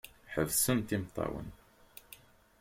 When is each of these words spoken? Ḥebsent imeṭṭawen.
Ḥebsent 0.33 0.95
imeṭṭawen. 0.95 1.47